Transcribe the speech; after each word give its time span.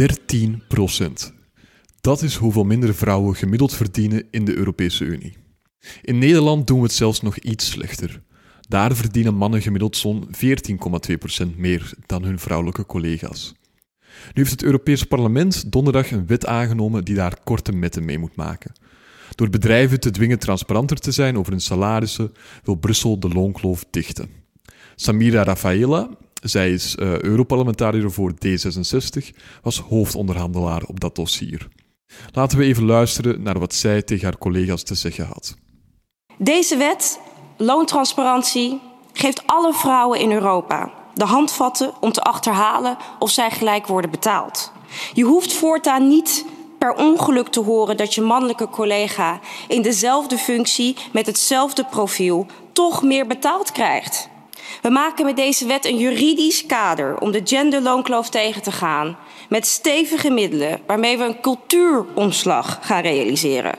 13 0.00 0.62
procent. 0.68 1.32
Dat 2.00 2.22
is 2.22 2.36
hoeveel 2.36 2.64
minder 2.64 2.94
vrouwen 2.94 3.36
gemiddeld 3.36 3.74
verdienen 3.74 4.26
in 4.30 4.44
de 4.44 4.54
Europese 4.54 5.04
Unie. 5.04 5.36
In 6.02 6.18
Nederland 6.18 6.66
doen 6.66 6.76
we 6.76 6.82
het 6.82 6.92
zelfs 6.92 7.20
nog 7.20 7.38
iets 7.38 7.70
slechter. 7.70 8.22
Daar 8.60 8.94
verdienen 8.94 9.34
mannen 9.34 9.62
gemiddeld 9.62 9.96
zo'n 9.96 10.28
14,2% 11.50 11.56
meer 11.56 11.92
dan 12.06 12.22
hun 12.22 12.38
vrouwelijke 12.38 12.86
collega's. 12.86 13.54
Nu 14.00 14.32
heeft 14.32 14.50
het 14.50 14.62
Europees 14.62 15.04
Parlement 15.04 15.72
donderdag 15.72 16.10
een 16.10 16.26
wet 16.26 16.46
aangenomen 16.46 17.04
die 17.04 17.14
daar 17.14 17.38
korte 17.44 17.72
metten 17.72 18.04
mee 18.04 18.18
moet 18.18 18.36
maken. 18.36 18.72
Door 19.34 19.50
bedrijven 19.50 20.00
te 20.00 20.10
dwingen 20.10 20.38
transparanter 20.38 20.96
te 20.96 21.12
zijn 21.12 21.38
over 21.38 21.52
hun 21.52 21.60
salarissen, 21.60 22.32
wil 22.64 22.74
Brussel 22.74 23.18
de 23.18 23.28
loonkloof 23.28 23.84
dichten. 23.90 24.28
Samira 24.94 25.44
Rafaela, 25.44 26.10
zij 26.40 26.72
is 26.72 26.96
uh, 26.98 27.18
Europarlementariër 27.18 28.12
voor 28.12 28.32
D66, 28.32 29.36
was 29.62 29.78
hoofdonderhandelaar 29.78 30.82
op 30.82 31.00
dat 31.00 31.14
dossier. 31.14 31.68
Laten 32.32 32.58
we 32.58 32.64
even 32.64 32.84
luisteren 32.84 33.42
naar 33.42 33.58
wat 33.58 33.74
zij 33.74 34.02
tegen 34.02 34.24
haar 34.24 34.38
collega's 34.38 34.82
te 34.82 34.94
zeggen 34.94 35.26
had. 35.26 35.56
Deze 36.38 36.76
wet, 36.76 37.20
loontransparantie, 37.56 38.80
geeft 39.12 39.42
alle 39.46 39.72
vrouwen 39.74 40.20
in 40.20 40.32
Europa 40.32 40.92
de 41.14 41.24
handvatten 41.24 41.92
om 42.00 42.12
te 42.12 42.22
achterhalen 42.22 42.96
of 43.18 43.30
zij 43.30 43.50
gelijk 43.50 43.86
worden 43.86 44.10
betaald. 44.10 44.72
Je 45.12 45.24
hoeft 45.24 45.52
voortaan 45.52 46.08
niet 46.08 46.44
per 46.78 46.94
ongeluk 46.94 47.48
te 47.48 47.60
horen 47.60 47.96
dat 47.96 48.14
je 48.14 48.20
mannelijke 48.20 48.68
collega 48.68 49.40
in 49.68 49.82
dezelfde 49.82 50.38
functie 50.38 50.96
met 51.12 51.26
hetzelfde 51.26 51.84
profiel 51.84 52.46
toch 52.72 53.02
meer 53.02 53.26
betaald 53.26 53.72
krijgt. 53.72 54.29
We 54.82 54.90
maken 54.90 55.24
met 55.24 55.36
deze 55.36 55.66
wet 55.66 55.84
een 55.84 55.98
juridisch 55.98 56.66
kader 56.66 57.18
om 57.18 57.30
de 57.30 57.40
genderloonkloof 57.44 58.30
tegen 58.30 58.62
te 58.62 58.72
gaan. 58.72 59.16
Met 59.48 59.66
stevige 59.66 60.30
middelen 60.30 60.80
waarmee 60.86 61.18
we 61.18 61.24
een 61.24 61.40
cultuuromslag 61.40 62.78
gaan 62.82 63.02
realiseren. 63.02 63.76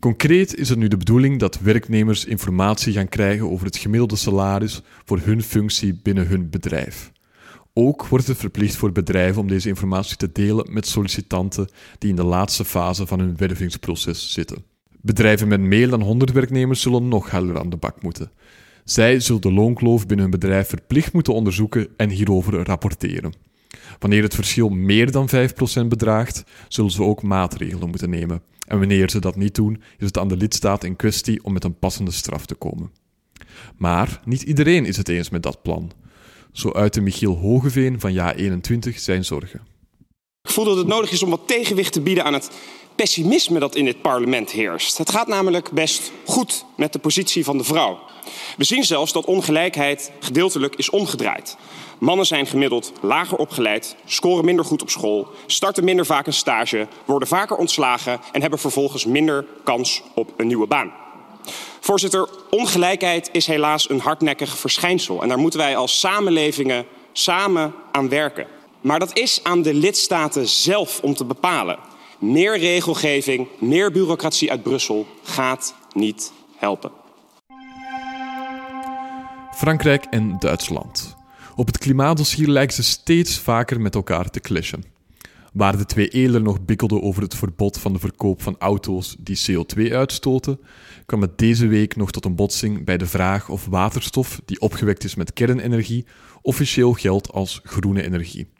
Concreet 0.00 0.54
is 0.54 0.68
het 0.68 0.78
nu 0.78 0.88
de 0.88 0.96
bedoeling 0.96 1.38
dat 1.38 1.58
werknemers 1.58 2.24
informatie 2.24 2.92
gaan 2.92 3.08
krijgen 3.08 3.50
over 3.50 3.66
het 3.66 3.76
gemiddelde 3.76 4.16
salaris 4.16 4.80
voor 5.04 5.20
hun 5.22 5.42
functie 5.42 6.00
binnen 6.02 6.26
hun 6.26 6.50
bedrijf. 6.50 7.12
Ook 7.72 8.06
wordt 8.06 8.26
het 8.26 8.38
verplicht 8.38 8.76
voor 8.76 8.92
bedrijven 8.92 9.40
om 9.40 9.48
deze 9.48 9.68
informatie 9.68 10.16
te 10.16 10.32
delen 10.32 10.72
met 10.72 10.86
sollicitanten 10.86 11.68
die 11.98 12.10
in 12.10 12.16
de 12.16 12.24
laatste 12.24 12.64
fase 12.64 13.06
van 13.06 13.18
hun 13.18 13.36
wervingsproces 13.36 14.32
zitten. 14.32 14.64
Bedrijven 15.00 15.48
met 15.48 15.60
meer 15.60 15.90
dan 15.90 16.02
100 16.02 16.32
werknemers 16.32 16.80
zullen 16.80 17.08
nog 17.08 17.30
harder 17.30 17.58
aan 17.58 17.70
de 17.70 17.76
bak 17.76 18.02
moeten. 18.02 18.30
Zij 18.86 19.20
zullen 19.20 19.40
de 19.40 19.52
loonkloof 19.52 20.06
binnen 20.06 20.30
hun 20.30 20.40
bedrijf 20.40 20.68
verplicht 20.68 21.12
moeten 21.12 21.34
onderzoeken 21.34 21.88
en 21.96 22.10
hierover 22.10 22.64
rapporteren. 22.64 23.32
Wanneer 23.98 24.22
het 24.22 24.34
verschil 24.34 24.68
meer 24.68 25.10
dan 25.10 25.28
5% 25.84 25.86
bedraagt, 25.88 26.44
zullen 26.68 26.90
ze 26.90 27.02
ook 27.02 27.22
maatregelen 27.22 27.88
moeten 27.88 28.10
nemen. 28.10 28.42
En 28.66 28.78
wanneer 28.78 29.10
ze 29.10 29.20
dat 29.20 29.36
niet 29.36 29.54
doen, 29.54 29.82
is 29.98 30.06
het 30.06 30.18
aan 30.18 30.28
de 30.28 30.36
lidstaat 30.36 30.84
in 30.84 30.96
kwestie 30.96 31.44
om 31.44 31.52
met 31.52 31.64
een 31.64 31.78
passende 31.78 32.10
straf 32.10 32.46
te 32.46 32.54
komen. 32.54 32.90
Maar 33.76 34.20
niet 34.24 34.42
iedereen 34.42 34.84
is 34.84 34.96
het 34.96 35.08
eens 35.08 35.30
met 35.30 35.42
dat 35.42 35.62
plan. 35.62 35.92
Zo 36.52 36.72
uitte 36.72 37.00
Michiel 37.00 37.36
Hogeveen 37.36 38.00
van 38.00 38.14
JA21 38.14 38.94
zijn 38.94 39.24
zorgen. 39.24 39.75
Ik 40.46 40.52
voel 40.52 40.64
dat 40.64 40.76
het 40.76 40.86
nodig 40.86 41.10
is 41.10 41.22
om 41.22 41.30
wat 41.30 41.40
tegenwicht 41.46 41.92
te 41.92 42.00
bieden 42.00 42.24
aan 42.24 42.32
het 42.32 42.50
pessimisme 42.94 43.58
dat 43.58 43.74
in 43.74 43.84
dit 43.84 44.02
parlement 44.02 44.50
heerst. 44.50 44.98
Het 44.98 45.10
gaat 45.10 45.26
namelijk 45.26 45.70
best 45.70 46.12
goed 46.24 46.64
met 46.74 46.92
de 46.92 46.98
positie 46.98 47.44
van 47.44 47.58
de 47.58 47.64
vrouw. 47.64 47.98
We 48.56 48.64
zien 48.64 48.84
zelfs 48.84 49.12
dat 49.12 49.24
ongelijkheid 49.24 50.12
gedeeltelijk 50.20 50.74
is 50.76 50.90
omgedraaid. 50.90 51.56
Mannen 51.98 52.26
zijn 52.26 52.46
gemiddeld 52.46 52.92
lager 53.00 53.38
opgeleid, 53.38 53.96
scoren 54.04 54.44
minder 54.44 54.64
goed 54.64 54.82
op 54.82 54.90
school, 54.90 55.28
starten 55.46 55.84
minder 55.84 56.06
vaak 56.06 56.26
een 56.26 56.32
stage, 56.32 56.86
worden 57.04 57.28
vaker 57.28 57.56
ontslagen 57.56 58.20
en 58.32 58.40
hebben 58.40 58.58
vervolgens 58.58 59.04
minder 59.04 59.46
kans 59.64 60.02
op 60.14 60.32
een 60.36 60.46
nieuwe 60.46 60.66
baan. 60.66 60.92
Voorzitter, 61.80 62.28
ongelijkheid 62.50 63.28
is 63.32 63.46
helaas 63.46 63.90
een 63.90 64.00
hardnekkig 64.00 64.58
verschijnsel 64.58 65.22
en 65.22 65.28
daar 65.28 65.38
moeten 65.38 65.60
wij 65.60 65.76
als 65.76 66.00
samenlevingen 66.00 66.86
samen 67.12 67.74
aan 67.92 68.08
werken. 68.08 68.55
Maar 68.86 68.98
dat 68.98 69.18
is 69.18 69.40
aan 69.42 69.62
de 69.62 69.74
lidstaten 69.74 70.48
zelf 70.48 71.00
om 71.02 71.14
te 71.14 71.24
bepalen. 71.24 71.78
Meer 72.18 72.58
regelgeving, 72.58 73.48
meer 73.60 73.92
bureaucratie 73.92 74.50
uit 74.50 74.62
Brussel 74.62 75.06
gaat 75.22 75.74
niet 75.92 76.32
helpen. 76.56 76.90
Frankrijk 79.54 80.04
en 80.04 80.36
Duitsland. 80.38 81.16
Op 81.56 81.66
het 81.66 81.78
klimaatdossier 81.78 82.48
lijken 82.48 82.74
ze 82.74 82.82
steeds 82.82 83.38
vaker 83.38 83.80
met 83.80 83.94
elkaar 83.94 84.30
te 84.30 84.40
clashen. 84.40 84.84
Waar 85.52 85.76
de 85.76 85.84
twee 85.84 86.08
eerder 86.08 86.42
nog 86.42 86.64
bikkelden 86.64 87.02
over 87.02 87.22
het 87.22 87.34
verbod 87.34 87.78
van 87.78 87.92
de 87.92 87.98
verkoop 87.98 88.42
van 88.42 88.56
auto's 88.58 89.16
die 89.18 89.38
CO2 89.50 89.92
uitstoten, 89.92 90.60
kwam 91.06 91.20
het 91.20 91.38
deze 91.38 91.66
week 91.66 91.96
nog 91.96 92.10
tot 92.10 92.24
een 92.24 92.36
botsing 92.36 92.84
bij 92.84 92.96
de 92.96 93.06
vraag 93.06 93.48
of 93.48 93.66
waterstof 93.66 94.40
die 94.44 94.60
opgewekt 94.60 95.04
is 95.04 95.14
met 95.14 95.32
kernenergie 95.32 96.06
officieel 96.42 96.92
geldt 96.92 97.32
als 97.32 97.60
groene 97.64 98.02
energie. 98.02 98.54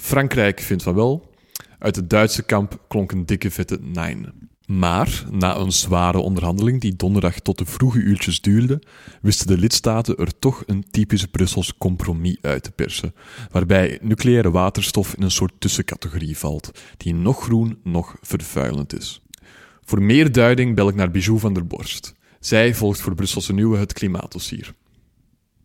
Frankrijk 0.00 0.60
vindt 0.60 0.82
van 0.82 0.94
wel, 0.94 1.30
uit 1.78 1.96
het 1.96 2.10
Duitse 2.10 2.42
kamp 2.42 2.84
klonk 2.88 3.12
een 3.12 3.26
dikke 3.26 3.50
vette 3.50 3.78
nein. 3.80 4.32
Maar 4.66 5.24
na 5.30 5.56
een 5.56 5.72
zware 5.72 6.18
onderhandeling 6.18 6.80
die 6.80 6.96
donderdag 6.96 7.40
tot 7.40 7.58
de 7.58 7.64
vroege 7.64 7.98
uurtjes 7.98 8.40
duurde, 8.40 8.82
wisten 9.22 9.46
de 9.46 9.58
lidstaten 9.58 10.16
er 10.16 10.38
toch 10.38 10.62
een 10.66 10.84
typisch 10.90 11.26
Brussels 11.26 11.76
compromis 11.78 12.36
uit 12.40 12.62
te 12.62 12.70
persen, 12.70 13.14
waarbij 13.50 13.98
nucleaire 14.02 14.50
waterstof 14.50 15.14
in 15.14 15.22
een 15.22 15.30
soort 15.30 15.52
tussencategorie 15.58 16.38
valt, 16.38 16.70
die 16.96 17.14
nog 17.14 17.42
groen, 17.42 17.78
nog 17.84 18.16
vervuilend 18.20 18.98
is. 18.98 19.20
Voor 19.84 20.02
meer 20.02 20.32
duiding 20.32 20.74
bel 20.74 20.88
ik 20.88 20.94
naar 20.94 21.10
Bijou 21.10 21.38
van 21.38 21.54
der 21.54 21.66
Borst. 21.66 22.14
Zij 22.40 22.74
volgt 22.74 23.00
voor 23.00 23.14
Brusselse 23.14 23.52
Nieuwe 23.52 23.78
het 23.78 23.92
klimaatdossier. 23.92 24.74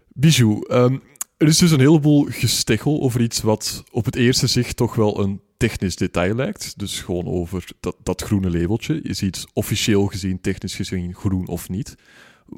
Bijou, 0.07 0.65
um, 0.73 1.01
er 1.41 1.47
is 1.47 1.57
dus 1.57 1.71
een 1.71 1.79
heleboel 1.79 2.25
gesteggel 2.29 3.01
over 3.01 3.21
iets 3.21 3.41
wat 3.41 3.83
op 3.91 4.05
het 4.05 4.15
eerste 4.15 4.47
zicht 4.47 4.77
toch 4.77 4.95
wel 4.95 5.19
een 5.19 5.41
technisch 5.57 5.95
detail 5.95 6.35
lijkt. 6.35 6.79
Dus 6.79 7.01
gewoon 7.01 7.27
over 7.27 7.65
dat, 7.79 7.95
dat 8.03 8.21
groene 8.21 8.51
labeltje. 8.51 9.01
Is 9.01 9.21
iets 9.21 9.47
officieel 9.53 10.05
gezien, 10.05 10.41
technisch 10.41 10.75
gezien 10.75 11.13
groen 11.13 11.47
of 11.47 11.69
niet? 11.69 11.95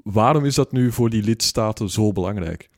Waarom 0.04 0.46
is 0.46 0.56
dat 0.56 0.72
nu 0.72 0.92
voor 0.92 1.10
die 1.10 1.24
lidstaten 1.24 1.90
zo 1.90 2.12
belangrijk? 2.12 2.70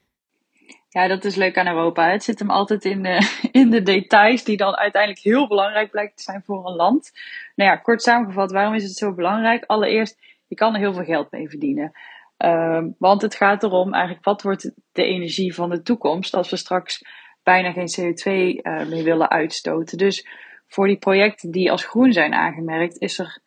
Ja, 0.90 1.08
dat 1.08 1.26
is 1.26 1.36
leuk 1.36 1.58
aan 1.58 1.68
Europa. 1.68 2.10
Het 2.12 2.24
zit 2.24 2.40
hem 2.40 2.50
altijd 2.50 2.86
in 2.86 3.04
de, 3.04 3.38
in 3.62 3.70
de 3.70 3.82
details, 3.82 4.44
die 4.44 4.58
dan 4.58 4.76
uiteindelijk 4.76 5.24
heel 5.24 5.48
belangrijk 5.48 5.92
blijkt 5.92 6.18
te 6.18 6.24
zijn 6.24 6.44
voor 6.46 6.68
een 6.68 6.76
land. 6.76 7.12
Nou 7.56 7.70
ja, 7.70 7.76
kort 7.76 8.02
samengevat, 8.02 8.52
waarom 8.52 8.74
is 8.74 8.84
het 8.84 8.98
zo 8.98 9.14
belangrijk? 9.14 9.64
Allereerst, 9.66 10.18
je 10.48 10.56
kan 10.56 10.74
er 10.74 10.80
heel 10.80 10.94
veel 10.94 11.04
geld 11.04 11.32
mee 11.32 11.50
verdienen. 11.50 11.92
Um, 12.38 12.96
want 13.00 13.22
het 13.22 13.36
gaat 13.36 13.64
erom 13.64 13.94
eigenlijk, 13.94 14.26
wat 14.26 14.42
wordt 14.42 14.72
de 14.92 15.04
energie 15.04 15.54
van 15.54 15.70
de 15.70 15.82
toekomst 15.82 16.34
als 16.34 16.50
we 16.50 16.56
straks 16.56 17.02
bijna 17.44 17.72
geen 17.72 17.90
CO2 18.00 18.26
uh, 18.26 18.82
eh, 18.82 18.88
meer 18.88 19.04
willen 19.04 19.30
uitstoten. 19.30 19.98
Dus 19.98 20.28
voor 20.68 20.88
die 20.88 20.98
projecten 20.98 21.52
die 21.52 21.72
als 21.72 21.86
groen 21.86 22.14
zijn 22.14 22.34
aangemerkt, 22.34 22.98
is 22.98 23.20
er 23.20 23.44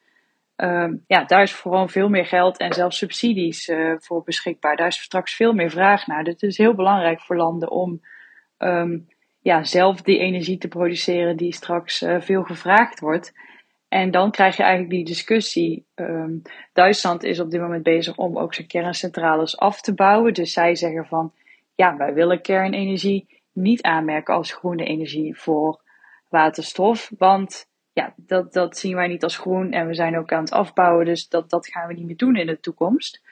uh, 0.56 0.92
ja, 1.06 1.24
daar 1.24 1.42
is 1.42 1.52
vooral 1.52 1.88
veel 1.88 2.08
meer 2.08 2.26
geld 2.26 2.58
en 2.58 2.72
zelfs 2.72 2.98
subsidies 2.98 3.68
uh, 3.68 3.94
voor 3.98 4.22
beschikbaar. 4.22 4.76
Daar 4.76 4.86
is 4.86 5.02
straks 5.02 5.34
veel 5.34 5.52
meer 5.52 5.70
vraag 5.70 6.06
naar. 6.06 6.24
Dus 6.24 6.32
het 6.32 6.42
is 6.42 6.58
heel 6.58 6.74
belangrijk 6.74 7.20
voor 7.20 7.36
landen 7.36 7.70
om 7.70 8.00
um, 8.58 9.06
ja, 9.40 9.64
zelf 9.64 10.02
die 10.02 10.18
energie 10.18 10.58
te 10.58 10.68
produceren 10.68 11.36
die 11.36 11.52
straks 11.52 12.02
uh, 12.02 12.20
veel 12.20 12.42
gevraagd 12.42 13.00
wordt. 13.00 13.32
En 13.88 14.10
dan 14.10 14.30
krijg 14.30 14.56
je 14.56 14.62
eigenlijk 14.62 14.92
die 14.92 15.04
discussie. 15.04 15.86
Um, 15.94 16.42
Duitsland 16.72 17.24
is 17.24 17.40
op 17.40 17.50
dit 17.50 17.60
moment 17.60 17.82
bezig 17.82 18.16
om 18.16 18.38
ook 18.38 18.54
zijn 18.54 18.66
kerncentrales 18.66 19.58
af 19.58 19.80
te 19.80 19.94
bouwen. 19.94 20.34
Dus 20.34 20.52
zij 20.52 20.74
zeggen 20.74 21.06
van 21.06 21.32
ja, 21.74 21.96
wij 21.96 22.14
willen 22.14 22.40
kernenergie 22.40 23.42
niet 23.52 23.82
aanmerken 23.82 24.34
als 24.34 24.52
groene 24.52 24.84
energie 24.84 25.38
voor 25.38 25.80
waterstof. 26.28 27.10
Want 27.18 27.68
ja, 27.92 28.14
dat, 28.16 28.52
dat 28.52 28.78
zien 28.78 28.94
wij 28.94 29.06
niet 29.06 29.22
als 29.22 29.36
groen 29.36 29.72
en 29.72 29.86
we 29.86 29.94
zijn 29.94 30.18
ook 30.18 30.32
aan 30.32 30.42
het 30.42 30.52
afbouwen, 30.52 31.04
dus 31.04 31.28
dat, 31.28 31.50
dat 31.50 31.66
gaan 31.66 31.88
we 31.88 31.94
niet 31.94 32.06
meer 32.06 32.16
doen 32.16 32.36
in 32.36 32.46
de 32.46 32.60
toekomst. 32.60 33.22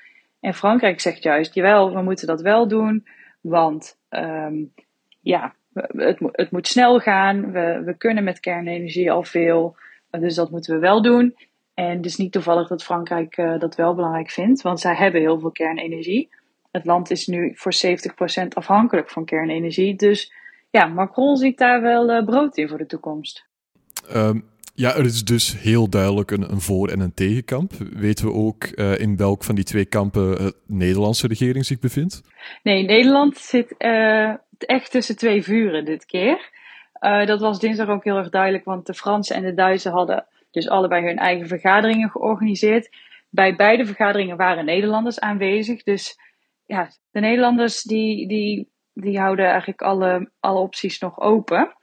En 0.40 0.54
Frankrijk 0.54 1.00
zegt 1.00 1.22
juist, 1.22 1.54
jawel, 1.54 1.94
we 1.94 2.02
moeten 2.02 2.26
dat 2.26 2.40
wel 2.40 2.68
doen, 2.68 3.06
want 3.40 3.98
um, 4.10 4.72
ja, 5.20 5.54
het, 5.72 6.18
het 6.32 6.50
moet 6.50 6.66
snel 6.66 6.98
gaan. 6.98 7.52
We, 7.52 7.82
we 7.84 7.96
kunnen 7.96 8.24
met 8.24 8.40
kernenergie 8.40 9.10
al 9.10 9.22
veel. 9.22 9.76
Dus 10.10 10.34
dat 10.34 10.50
moeten 10.50 10.74
we 10.74 10.80
wel 10.80 11.02
doen. 11.02 11.34
En 11.76 11.96
het 11.96 12.06
is 12.06 12.16
niet 12.16 12.32
toevallig 12.32 12.68
dat 12.68 12.84
Frankrijk 12.84 13.36
uh, 13.36 13.58
dat 13.58 13.74
wel 13.74 13.94
belangrijk 13.94 14.30
vindt, 14.30 14.62
want 14.62 14.80
zij 14.80 14.94
hebben 14.94 15.20
heel 15.20 15.40
veel 15.40 15.50
kernenergie. 15.50 16.30
Het 16.70 16.84
land 16.84 17.10
is 17.10 17.26
nu 17.26 17.52
voor 17.54 17.72
70% 18.44 18.48
afhankelijk 18.48 19.10
van 19.10 19.24
kernenergie. 19.24 19.94
Dus 19.94 20.32
ja, 20.70 20.86
Macron 20.86 21.36
ziet 21.36 21.58
daar 21.58 21.82
wel 21.82 22.10
uh, 22.10 22.24
brood 22.24 22.56
in 22.56 22.68
voor 22.68 22.78
de 22.78 22.86
toekomst. 22.86 23.46
Um, 24.14 24.48
ja, 24.74 24.94
er 24.94 25.04
is 25.04 25.24
dus 25.24 25.60
heel 25.60 25.88
duidelijk 25.90 26.30
een, 26.30 26.50
een 26.50 26.60
voor- 26.60 26.88
en 26.88 27.00
een 27.00 27.14
tegenkamp. 27.14 27.72
Weten 27.92 28.26
we 28.26 28.32
ook 28.32 28.64
uh, 28.74 28.98
in 28.98 29.16
welk 29.16 29.44
van 29.44 29.54
die 29.54 29.64
twee 29.64 29.86
kampen 29.86 30.36
de 30.36 30.54
Nederlandse 30.66 31.26
regering 31.26 31.64
zich 31.64 31.78
bevindt? 31.78 32.22
Nee, 32.62 32.84
Nederland 32.84 33.36
zit 33.36 33.74
echt 34.58 34.90
tussen 34.90 35.16
twee 35.16 35.42
vuren 35.42 35.84
dit 35.84 36.04
keer. 36.04 36.50
Dat 37.06 37.40
was 37.40 37.58
dinsdag 37.58 37.88
ook 37.88 38.04
heel 38.04 38.16
erg 38.16 38.30
duidelijk, 38.30 38.64
want 38.64 38.86
de 38.86 38.94
Fransen 38.94 39.36
en 39.36 39.42
de 39.42 39.54
Duitsers 39.54 39.94
hadden 39.94 40.26
dus 40.50 40.68
allebei 40.68 41.06
hun 41.06 41.18
eigen 41.18 41.46
vergaderingen 41.46 42.10
georganiseerd. 42.10 42.96
Bij 43.30 43.56
beide 43.56 43.86
vergaderingen 43.86 44.36
waren 44.36 44.64
Nederlanders 44.64 45.20
aanwezig. 45.20 45.82
Dus 45.82 46.18
ja, 46.64 46.88
de 47.10 47.20
Nederlanders 47.20 47.82
die, 47.82 48.28
die, 48.28 48.70
die 48.92 49.18
houden 49.18 49.46
eigenlijk 49.46 49.82
alle, 49.82 50.30
alle 50.40 50.58
opties 50.58 50.98
nog 50.98 51.20
open. 51.20 51.76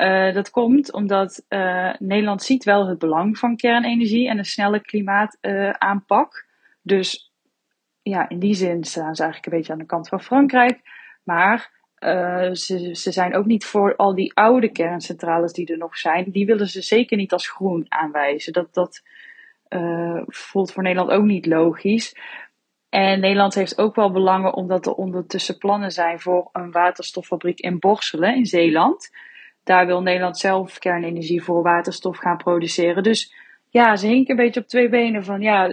Uh, 0.00 0.34
dat 0.34 0.50
komt 0.50 0.92
omdat 0.92 1.44
uh, 1.48 1.94
Nederland 1.98 2.42
ziet 2.42 2.64
wel 2.64 2.88
het 2.88 2.98
belang 2.98 3.38
van 3.38 3.56
kernenergie 3.56 4.28
en 4.28 4.38
een 4.38 4.44
snelle 4.44 4.80
klimaataanpak. 4.80 6.46
Dus 6.82 7.32
ja, 8.02 8.28
in 8.28 8.38
die 8.38 8.54
zin 8.54 8.84
staan 8.84 9.14
ze 9.14 9.22
eigenlijk 9.22 9.52
een 9.52 9.58
beetje 9.58 9.72
aan 9.72 9.78
de 9.78 9.86
kant 9.86 10.08
van 10.08 10.20
Frankrijk. 10.20 10.80
Maar 11.22 11.83
uh, 12.04 12.52
ze, 12.52 12.94
ze 12.94 13.12
zijn 13.12 13.34
ook 13.34 13.44
niet 13.44 13.64
voor 13.64 13.96
al 13.96 14.14
die 14.14 14.34
oude 14.34 14.68
kerncentrales 14.68 15.52
die 15.52 15.66
er 15.66 15.78
nog 15.78 15.96
zijn. 15.96 16.30
Die 16.30 16.46
willen 16.46 16.68
ze 16.68 16.82
zeker 16.82 17.16
niet 17.16 17.32
als 17.32 17.48
groen 17.48 17.86
aanwijzen. 17.88 18.52
Dat, 18.52 18.74
dat 18.74 19.02
uh, 19.68 20.22
voelt 20.26 20.72
voor 20.72 20.82
Nederland 20.82 21.10
ook 21.10 21.24
niet 21.24 21.46
logisch. 21.46 22.16
En 22.88 23.20
Nederland 23.20 23.54
heeft 23.54 23.78
ook 23.78 23.94
wel 23.94 24.10
belangen 24.10 24.54
omdat 24.54 24.86
er 24.86 24.92
ondertussen 24.92 25.58
plannen 25.58 25.90
zijn 25.90 26.20
voor 26.20 26.48
een 26.52 26.70
waterstoffabriek 26.70 27.60
in 27.60 27.78
Borselen 27.78 28.36
in 28.36 28.46
Zeeland. 28.46 29.10
Daar 29.64 29.86
wil 29.86 30.02
Nederland 30.02 30.38
zelf 30.38 30.78
kernenergie 30.78 31.42
voor 31.42 31.62
waterstof 31.62 32.18
gaan 32.18 32.36
produceren. 32.36 33.02
Dus 33.02 33.34
ja, 33.74 33.96
ze 33.96 34.06
hinken 34.06 34.30
een 34.30 34.44
beetje 34.44 34.60
op 34.60 34.68
twee 34.68 34.88
benen 34.88 35.24
van 35.24 35.40
ja, 35.40 35.68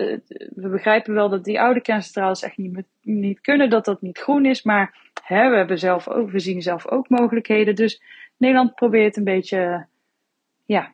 we 0.55 0.69
begrijpen 0.69 1.13
wel 1.13 1.29
dat 1.29 1.43
die 1.43 1.61
oude 1.61 1.81
kerncentrales 1.81 2.43
echt 2.43 2.57
niet, 2.57 2.83
niet 3.01 3.41
kunnen, 3.41 3.69
dat 3.69 3.85
dat 3.85 4.01
niet 4.01 4.17
groen 4.17 4.45
is, 4.45 4.63
maar 4.63 5.11
hè, 5.23 5.49
we, 5.49 5.55
hebben 5.55 5.79
zelf 5.79 6.07
ook, 6.07 6.31
we 6.31 6.39
zien 6.39 6.61
zelf 6.61 6.87
ook 6.87 7.09
mogelijkheden. 7.09 7.75
Dus 7.75 8.01
Nederland 8.37 8.75
probeert 8.75 9.17
een 9.17 9.23
beetje 9.23 9.85
ja, 10.65 10.93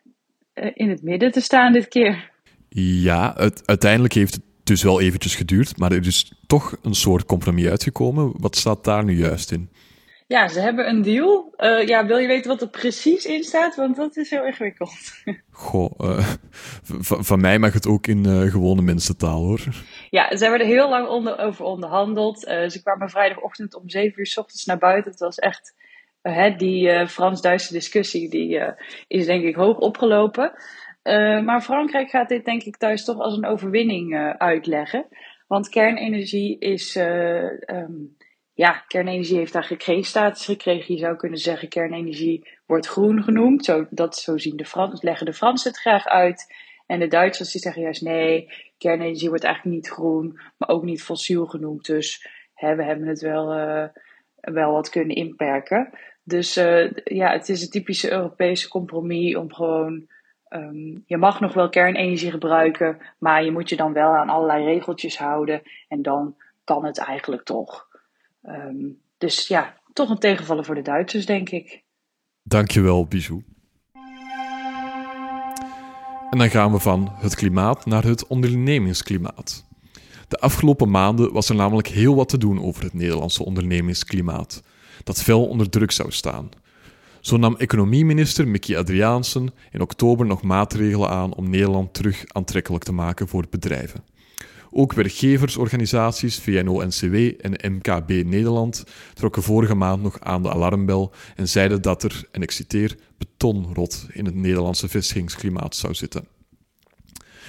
eh, 0.53 0.71
in 0.73 0.89
het 0.89 1.03
midden 1.03 1.31
te 1.31 1.41
staan 1.41 1.73
dit 1.73 1.87
keer. 1.87 2.31
Ja, 2.79 3.33
het, 3.37 3.63
uiteindelijk 3.65 4.13
heeft 4.13 4.33
het 4.33 4.43
dus 4.63 4.83
wel 4.83 5.01
eventjes 5.01 5.35
geduurd, 5.35 5.77
maar 5.77 5.91
er 5.91 6.07
is 6.07 6.33
toch 6.47 6.77
een 6.81 6.95
soort 6.95 7.25
compromis 7.25 7.67
uitgekomen. 7.67 8.31
Wat 8.37 8.55
staat 8.55 8.83
daar 8.83 9.03
nu 9.03 9.17
juist 9.17 9.51
in? 9.51 9.69
Ja, 10.27 10.47
ze 10.47 10.59
hebben 10.59 10.89
een 10.89 11.01
deal. 11.01 11.53
Uh, 11.57 11.87
ja, 11.87 12.05
wil 12.05 12.17
je 12.17 12.27
weten 12.27 12.49
wat 12.49 12.61
er 12.61 12.69
precies 12.69 13.25
in 13.25 13.43
staat? 13.43 13.75
Want 13.75 13.95
dat 13.95 14.17
is 14.17 14.29
heel 14.29 14.45
ingewikkeld. 14.45 15.23
Goh, 15.51 15.91
uh, 15.97 16.27
van 17.29 17.41
mij 17.41 17.59
mag 17.59 17.73
het 17.73 17.87
ook 17.87 18.07
in 18.07 18.27
uh, 18.27 18.51
gewone 18.51 18.81
mensentaal 18.81 19.43
hoor. 19.43 19.63
Ja, 20.09 20.35
ze 20.35 20.43
hebben 20.43 20.59
er 20.61 20.65
heel 20.65 20.89
lang 20.89 21.07
onder, 21.07 21.39
over 21.39 21.65
onderhandeld. 21.65 22.39
ze 22.39 22.79
kwamen 22.83 23.09
vrijdagochtend 23.09 23.75
om 23.75 23.89
7 23.89 24.19
uur 24.19 24.25
s 24.25 24.37
ochtends 24.37 24.65
naar 24.65 24.77
buiten. 24.77 25.11
Het 25.11 25.19
was 25.19 25.37
echt, 25.37 25.75
hè, 26.21 26.55
die 26.55 27.07
Frans-Duitse 27.07 27.73
discussie 27.73 28.29
die, 28.29 28.61
is 29.07 29.25
denk 29.25 29.43
ik 29.43 29.55
hoog 29.55 29.77
opgelopen. 29.77 30.51
maar 31.45 31.61
Frankrijk 31.61 32.09
gaat 32.09 32.29
dit 32.29 32.45
denk 32.45 32.63
ik 32.63 32.77
thuis 32.77 33.03
toch 33.03 33.19
als 33.19 33.37
een 33.37 33.45
overwinning 33.45 34.35
uitleggen. 34.37 35.07
Want 35.47 35.69
kernenergie 35.69 36.59
is. 36.59 36.95
Um, 36.95 38.15
ja, 38.57 38.83
kernenergie 38.87 39.37
heeft 39.37 39.53
daar 39.53 39.71
status 40.01 40.45
gekregen. 40.45 40.93
Je 40.93 40.99
zou 40.99 41.15
kunnen 41.15 41.39
zeggen, 41.39 41.67
kernenergie 41.67 42.47
wordt 42.65 42.87
groen 42.87 43.23
genoemd. 43.23 43.65
Zo, 43.65 43.87
dat, 43.89 44.15
zo 44.15 44.37
zien 44.37 44.57
de 44.57 44.65
Frans, 44.65 45.01
leggen 45.01 45.25
de 45.25 45.33
Fransen 45.33 45.71
het 45.71 45.79
graag 45.79 46.05
uit. 46.05 46.53
En 46.85 46.99
de 46.99 47.07
Duitsers 47.07 47.51
zeggen 47.51 47.81
juist 47.81 48.01
nee, 48.01 48.51
kernenergie 48.77 49.29
wordt 49.29 49.43
eigenlijk 49.43 49.75
niet 49.75 49.89
groen, 49.89 50.39
maar 50.57 50.69
ook 50.69 50.83
niet 50.83 51.03
fossiel 51.03 51.45
genoemd. 51.45 51.85
Dus 51.85 52.27
hè, 52.53 52.75
we 52.75 52.83
hebben 52.83 53.07
het 53.07 53.21
wel, 53.21 53.57
uh, 53.57 53.83
wel 54.39 54.71
wat 54.71 54.89
kunnen 54.89 55.15
inperken. 55.15 55.89
Dus 56.23 56.57
uh, 56.57 56.91
ja, 57.03 57.31
het 57.31 57.49
is 57.49 57.61
een 57.61 57.69
typische 57.69 58.11
Europese 58.11 58.69
compromis 58.69 59.35
om 59.35 59.53
gewoon. 59.53 60.07
Um, 60.49 61.03
je 61.05 61.17
mag 61.17 61.39
nog 61.39 61.53
wel 61.53 61.69
kernenergie 61.69 62.31
gebruiken, 62.31 62.97
maar 63.17 63.43
je 63.43 63.51
moet 63.51 63.69
je 63.69 63.75
dan 63.75 63.93
wel 63.93 64.15
aan 64.15 64.29
allerlei 64.29 64.65
regeltjes 64.65 65.17
houden. 65.17 65.61
En 65.87 66.01
dan 66.01 66.35
kan 66.63 66.85
het 66.85 66.97
eigenlijk 66.97 67.43
toch. 67.43 67.86
Um, 68.47 69.01
dus 69.17 69.47
ja, 69.47 69.77
toch 69.93 70.09
een 70.09 70.19
tegenvallen 70.19 70.65
voor 70.65 70.75
de 70.75 70.81
Duitsers, 70.81 71.25
denk 71.25 71.49
ik. 71.49 71.83
Dankjewel, 72.43 73.05
Bijou. 73.05 73.43
En 76.29 76.37
dan 76.37 76.49
gaan 76.49 76.71
we 76.71 76.79
van 76.79 77.11
het 77.11 77.35
klimaat 77.35 77.85
naar 77.85 78.03
het 78.03 78.27
ondernemingsklimaat. 78.27 79.65
De 80.27 80.37
afgelopen 80.37 80.89
maanden 80.89 81.33
was 81.33 81.49
er 81.49 81.55
namelijk 81.55 81.87
heel 81.87 82.15
wat 82.15 82.29
te 82.29 82.37
doen 82.37 82.61
over 82.61 82.83
het 82.83 82.93
Nederlandse 82.93 83.45
ondernemingsklimaat, 83.45 84.63
dat 85.03 85.23
fel 85.23 85.47
onder 85.47 85.69
druk 85.69 85.91
zou 85.91 86.11
staan. 86.11 86.49
Zo 87.21 87.37
nam 87.37 87.55
economieminister 87.55 88.47
Mickey 88.47 88.77
Adriaansen 88.77 89.53
in 89.71 89.81
oktober 89.81 90.25
nog 90.25 90.41
maatregelen 90.41 91.09
aan 91.09 91.35
om 91.35 91.49
Nederland 91.49 91.93
terug 91.93 92.23
aantrekkelijk 92.27 92.83
te 92.83 92.93
maken 92.93 93.27
voor 93.27 93.45
bedrijven. 93.49 94.03
Ook 94.79 94.93
werkgeversorganisaties 94.93 96.39
VNO-NCW 96.39 97.15
en 97.15 97.71
MKB 97.71 98.09
Nederland 98.09 98.83
trokken 99.13 99.43
vorige 99.43 99.75
maand 99.75 100.03
nog 100.03 100.19
aan 100.19 100.43
de 100.43 100.51
alarmbel 100.51 101.13
en 101.35 101.49
zeiden 101.49 101.81
dat 101.81 102.03
er, 102.03 102.27
en 102.31 102.41
ik 102.41 102.51
citeer, 102.51 102.95
betonrot 103.17 104.05
in 104.11 104.25
het 104.25 104.35
Nederlandse 104.35 104.87
vestigingsklimaat 104.87 105.75
zou 105.75 105.93
zitten. 105.93 106.27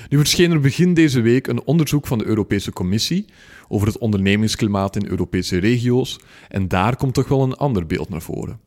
Nu 0.09 0.19
verscheen 0.19 0.51
er 0.51 0.61
begin 0.61 0.95
deze 0.95 1.21
week 1.21 1.47
een 1.47 1.65
onderzoek 1.65 2.07
van 2.07 2.19
de 2.19 2.25
Europese 2.25 2.73
Commissie 2.73 3.27
over 3.69 3.87
het 3.87 3.99
ondernemingsklimaat 3.99 4.97
in 4.97 5.07
Europese 5.07 5.59
regio's 5.59 6.19
en 6.49 6.69
daar 6.69 6.97
komt 6.97 7.15
toch 7.15 7.29
wel 7.29 7.43
een 7.43 7.57
ander 7.57 7.87
beeld 7.87 8.09
naar 8.09 8.23
voren. 8.23 8.61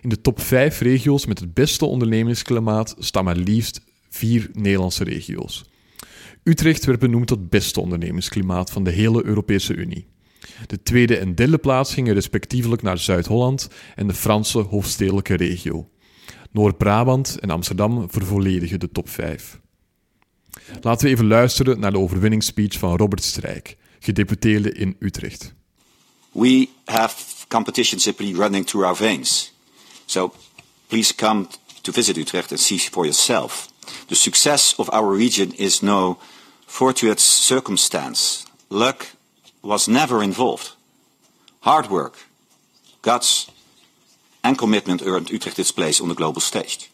In 0.00 0.08
de 0.08 0.20
top 0.20 0.40
5 0.40 0.80
regio's 0.80 1.26
met 1.26 1.38
het 1.38 1.54
beste 1.54 1.84
ondernemingsklimaat 1.84 2.94
staan 2.98 3.24
maar 3.24 3.36
liefst 3.36 3.80
vier 4.08 4.50
Nederlandse 4.52 5.04
regio's. 5.04 5.64
Utrecht 6.48 6.84
werd 6.84 6.98
benoemd 6.98 7.26
tot 7.26 7.50
beste 7.50 7.80
ondernemingsklimaat 7.80 8.70
van 8.70 8.84
de 8.84 8.90
hele 8.90 9.24
Europese 9.24 9.74
Unie. 9.74 10.08
De 10.66 10.82
tweede 10.82 11.16
en 11.16 11.34
derde 11.34 11.58
plaats 11.58 11.94
gingen 11.94 12.14
respectievelijk 12.14 12.82
naar 12.82 12.98
Zuid-Holland 12.98 13.68
en 13.94 14.06
de 14.06 14.14
Franse 14.14 14.58
hoofdstedelijke 14.58 15.34
regio. 15.34 15.90
Noord-Brabant 16.50 17.38
en 17.40 17.50
Amsterdam 17.50 18.10
vervolledigen 18.10 18.80
de 18.80 18.90
top 18.90 19.08
5. 19.08 19.60
Laten 20.80 21.06
we 21.06 21.12
even 21.12 21.26
luisteren 21.26 21.80
naar 21.80 21.92
de 21.92 21.98
overwinningsspeech 21.98 22.78
van 22.78 22.96
Robert 22.96 23.24
Strijk, 23.24 23.76
gedeputeerde 23.98 24.72
in 24.72 24.96
Utrecht. 24.98 25.54
We 26.32 26.68
have 26.84 27.14
competition 27.48 28.00
simply 28.00 28.34
running 28.34 28.66
through 28.66 28.86
our 28.86 28.96
veins. 28.96 29.54
So 30.04 30.34
please 30.86 31.14
come 31.14 31.46
to 31.80 31.92
visit 31.92 32.16
Utrecht 32.16 32.50
and 32.50 32.60
see 32.60 32.78
for 32.78 33.04
yourself. 33.04 33.68
The 34.06 34.14
success 34.14 34.74
of 34.74 34.88
our 34.88 35.16
region 35.16 35.56
is 35.56 35.80
no 35.80 36.18
fortuitous 36.68 37.46
circumstance. 37.46 38.44
Luck 38.68 39.14
was 39.60 39.86
never 39.86 40.22
involved. 40.22 40.76
Hard 41.58 41.86
work, 41.88 42.28
guts, 43.00 43.50
and 44.40 44.56
commitment 44.56 45.02
earned 45.02 45.30
Utrecht 45.30 45.58
its 45.58 45.72
place 45.72 46.02
on 46.02 46.08
the 46.08 46.14
global 46.14 46.40
stage. 46.40 46.86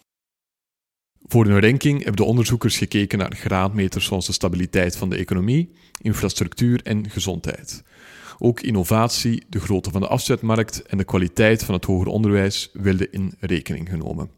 Voor 1.26 1.44
hun 1.44 1.60
ranking 1.60 1.96
hebben 1.96 2.16
de 2.16 2.24
onderzoekers 2.24 2.76
gekeken 2.76 3.18
naar 3.18 3.34
graadmeters 3.36 4.04
zoals 4.04 4.26
de 4.26 4.32
stabiliteit 4.32 4.96
van 4.96 5.10
de 5.10 5.16
economie, 5.16 5.72
infrastructuur 6.00 6.80
en 6.82 7.10
gezondheid. 7.10 7.82
Ook 8.38 8.60
innovatie, 8.60 9.44
de 9.48 9.60
grootte 9.60 9.90
van 9.90 10.00
de 10.00 10.08
afzetmarkt 10.08 10.82
en 10.82 10.98
de 10.98 11.04
kwaliteit 11.04 11.64
van 11.64 11.74
het 11.74 11.84
hoger 11.84 12.06
onderwijs 12.06 12.70
werden 12.72 13.12
in 13.12 13.34
rekening 13.40 13.88
genomen. 13.88 14.30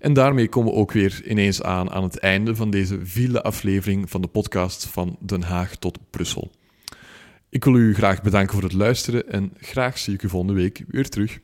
En 0.00 0.12
daarmee 0.12 0.48
komen 0.48 0.72
we 0.72 0.78
ook 0.78 0.92
weer 0.92 1.22
ineens 1.24 1.62
aan 1.62 1.90
aan 1.90 2.02
het 2.02 2.18
einde 2.18 2.56
van 2.56 2.70
deze 2.70 2.98
vierde 3.02 3.42
aflevering 3.42 4.10
van 4.10 4.20
de 4.20 4.28
podcast 4.28 4.86
van 4.86 5.16
Den 5.20 5.42
Haag 5.42 5.76
tot 5.76 5.98
Brussel. 6.10 6.50
Ik 7.48 7.64
wil 7.64 7.74
u 7.74 7.94
graag 7.94 8.22
bedanken 8.22 8.54
voor 8.54 8.62
het 8.62 8.72
luisteren 8.72 9.28
en 9.28 9.52
graag 9.56 9.98
zie 9.98 10.14
ik 10.14 10.22
u 10.22 10.28
volgende 10.28 10.54
week 10.54 10.84
weer 10.88 11.08
terug. 11.08 11.38